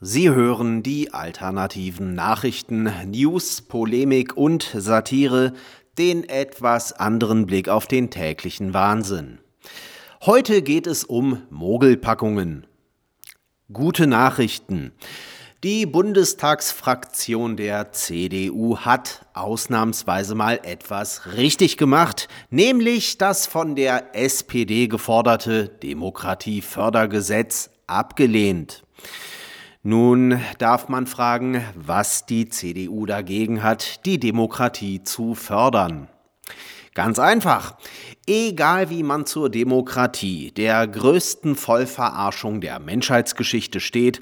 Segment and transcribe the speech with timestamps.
[0.00, 5.54] Sie hören die alternativen Nachrichten, News, Polemik und Satire,
[5.96, 9.38] den etwas anderen Blick auf den täglichen Wahnsinn.
[10.20, 12.66] Heute geht es um Mogelpackungen.
[13.72, 14.92] Gute Nachrichten.
[15.64, 24.88] Die Bundestagsfraktion der CDU hat ausnahmsweise mal etwas richtig gemacht, nämlich das von der SPD
[24.88, 28.82] geforderte Demokratiefördergesetz abgelehnt.
[29.86, 36.08] Nun darf man fragen, was die CDU dagegen hat, die Demokratie zu fördern.
[36.94, 37.76] Ganz einfach.
[38.26, 44.20] Egal wie man zur Demokratie, der größten Vollverarschung der Menschheitsgeschichte steht,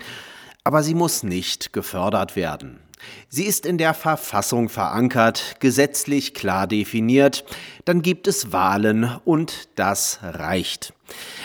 [0.64, 2.80] aber sie muss nicht gefördert werden.
[3.28, 7.44] Sie ist in der Verfassung verankert, gesetzlich klar definiert,
[7.84, 10.92] dann gibt es Wahlen und das reicht.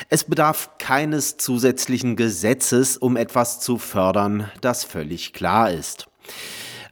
[0.10, 6.08] Es bedarf keines zusätzlichen Gesetzes, um etwas zu fördern, das völlig klar ist.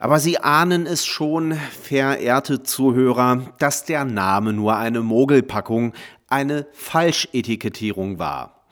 [0.00, 5.92] Aber Sie ahnen es schon, verehrte Zuhörer, dass der Name nur eine Mogelpackung,
[6.28, 8.64] eine Falschetikettierung war.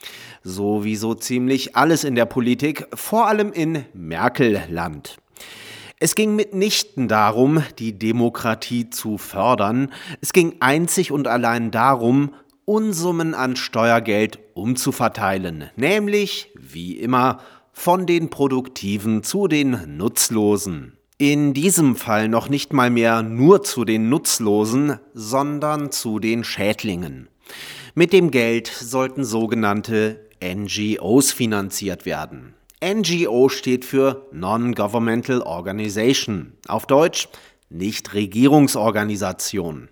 [0.44, 5.16] So wie so ziemlich alles in der Politik, vor allem in Merkelland.
[5.98, 12.34] Es ging mitnichten darum, die Demokratie zu fördern, es ging einzig und allein darum,
[12.66, 17.38] Unsummen an Steuergeld umzuverteilen, nämlich, wie immer,
[17.72, 20.98] von den Produktiven zu den Nutzlosen.
[21.16, 27.28] In diesem Fall noch nicht mal mehr nur zu den Nutzlosen, sondern zu den Schädlingen.
[27.94, 32.52] Mit dem Geld sollten sogenannte NGOs finanziert werden.
[32.84, 37.28] NGO steht für Non-Governmental Organization, auf Deutsch
[37.70, 39.88] Nichtregierungsorganisation.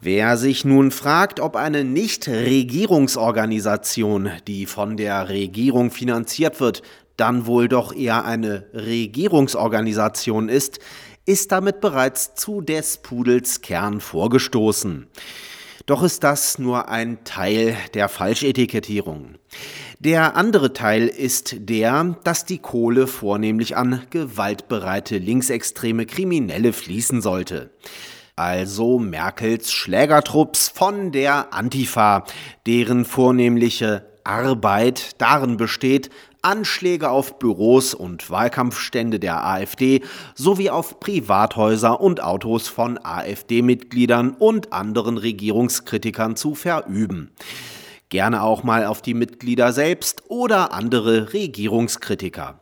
[0.00, 6.82] Wer sich nun fragt, ob eine Nichtregierungsorganisation, die von der Regierung finanziert wird,
[7.16, 10.78] dann wohl doch eher eine Regierungsorganisation ist,
[11.26, 15.06] ist damit bereits zu des Pudels Kern vorgestoßen.
[15.86, 19.36] Doch ist das nur ein Teil der Falschetikettierung.
[19.98, 27.70] Der andere Teil ist der, dass die Kohle vornehmlich an gewaltbereite linksextreme Kriminelle fließen sollte.
[28.36, 32.24] Also Merkels Schlägertrupps von der Antifa,
[32.66, 36.10] deren vornehmliche Arbeit darin besteht,
[36.42, 40.02] Anschläge auf Büros und Wahlkampfstände der AfD
[40.34, 47.30] sowie auf Privathäuser und Autos von AfD-Mitgliedern und anderen Regierungskritikern zu verüben.
[48.08, 52.60] Gerne auch mal auf die Mitglieder selbst oder andere Regierungskritiker.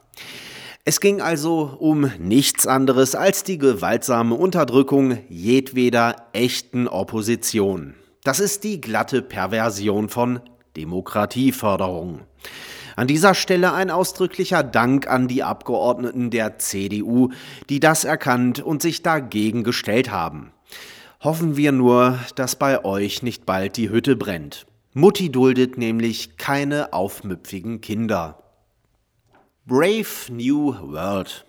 [0.85, 7.95] Es ging also um nichts anderes als die gewaltsame Unterdrückung jedweder echten Opposition.
[8.25, 10.41] Das ist die glatte Perversion von
[10.77, 12.21] Demokratieförderung.
[13.01, 17.31] An dieser Stelle ein ausdrücklicher Dank an die Abgeordneten der CDU,
[17.71, 20.53] die das erkannt und sich dagegen gestellt haben.
[21.25, 24.67] Hoffen wir nur, dass bei euch nicht bald die Hütte brennt.
[24.93, 28.43] Mutti duldet nämlich keine aufmüpfigen Kinder.
[29.65, 31.47] Brave New World.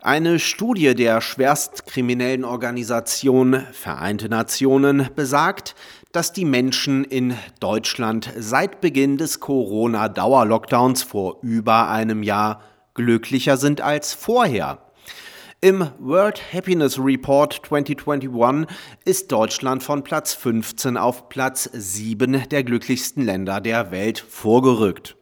[0.00, 5.76] Eine Studie der schwerstkriminellen Organisation Vereinte Nationen besagt,
[6.16, 12.62] dass die Menschen in Deutschland seit Beginn des Corona-Dauerlockdowns vor über einem Jahr
[12.94, 14.78] glücklicher sind als vorher.
[15.60, 18.66] Im World Happiness Report 2021
[19.04, 25.16] ist Deutschland von Platz 15 auf Platz 7 der glücklichsten Länder der Welt vorgerückt.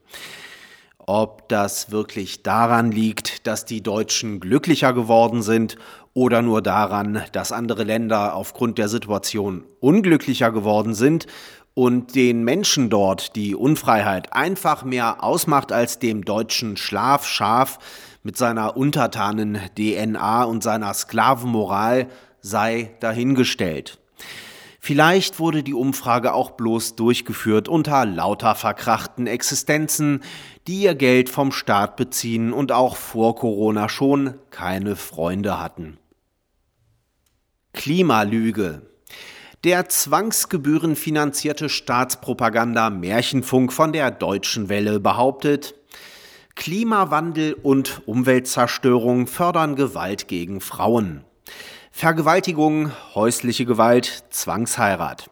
[0.99, 5.77] Ob das wirklich daran liegt, dass die Deutschen glücklicher geworden sind
[6.15, 11.27] oder nur daran, dass andere Länder aufgrund der Situation unglücklicher geworden sind
[11.75, 17.79] und den Menschen dort die Unfreiheit einfach mehr ausmacht als dem deutschen Schlafschaf
[18.23, 22.07] mit seiner untertanen DNA und seiner Sklavenmoral,
[22.41, 23.99] sei dahingestellt.
[24.79, 30.23] Vielleicht wurde die Umfrage auch bloß durchgeführt unter lauter verkrachten Existenzen,
[30.67, 35.99] die ihr Geld vom Staat beziehen und auch vor Corona schon keine Freunde hatten.
[37.75, 38.83] Klimalüge.
[39.65, 45.75] Der zwangsgebührenfinanzierte Staatspropaganda Märchenfunk von der Deutschen Welle behauptet,
[46.55, 51.25] Klimawandel und Umweltzerstörung fördern Gewalt gegen Frauen.
[51.91, 55.31] Vergewaltigung, häusliche Gewalt, Zwangsheirat.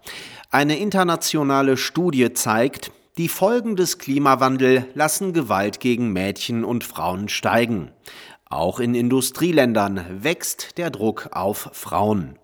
[0.50, 7.90] Eine internationale Studie zeigt, die Folgen des Klimawandels lassen Gewalt gegen Mädchen und Frauen steigen.
[8.46, 12.38] Auch in Industrieländern wächst der Druck auf Frauen.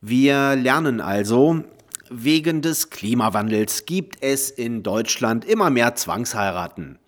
[0.00, 1.62] Wir lernen also,
[2.10, 6.98] wegen des Klimawandels gibt es in Deutschland immer mehr Zwangsheiraten.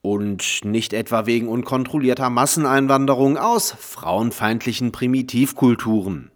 [0.00, 6.30] Und nicht etwa wegen unkontrollierter Masseneinwanderung aus frauenfeindlichen Primitivkulturen.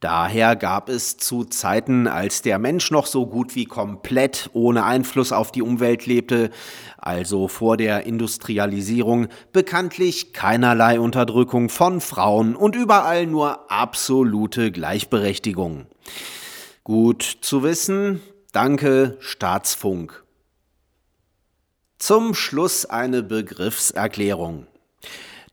[0.00, 5.30] Daher gab es zu Zeiten, als der Mensch noch so gut wie komplett ohne Einfluss
[5.30, 6.48] auf die Umwelt lebte,
[6.96, 15.84] also vor der Industrialisierung, bekanntlich keinerlei Unterdrückung von Frauen und überall nur absolute Gleichberechtigung.
[16.82, 20.24] Gut zu wissen, danke Staatsfunk.
[21.98, 24.66] Zum Schluss eine Begriffserklärung.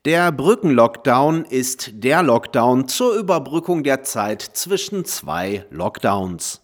[0.07, 6.62] Der Brückenlockdown ist der Lockdown zur Überbrückung der Zeit zwischen zwei Lockdowns.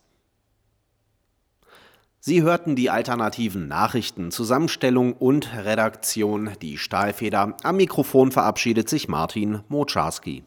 [2.21, 7.57] Sie hörten die alternativen Nachrichten, Zusammenstellung und Redaktion Die Stahlfeder.
[7.63, 10.45] Am Mikrofon verabschiedet sich Martin Moczarski.